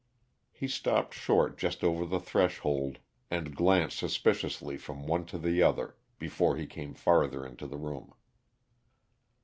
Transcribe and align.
He 0.51 0.67
stopped 0.67 1.13
short 1.13 1.59
just 1.59 1.83
over 1.83 2.07
the 2.07 2.19
threshold, 2.19 2.97
and 3.29 3.55
glanced 3.55 3.99
suspiciously 3.99 4.75
from 4.75 5.05
one 5.05 5.25
to 5.27 5.37
the 5.37 5.61
other 5.61 5.95
before 6.17 6.57
he 6.57 6.65
came 6.65 6.95
farther 6.95 7.45
into 7.45 7.67
the 7.67 7.77
room. 7.77 8.11